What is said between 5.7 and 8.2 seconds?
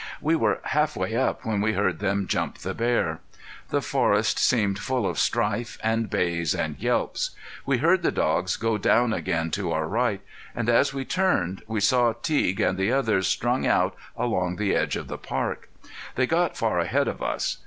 and bays and yelps. We heard the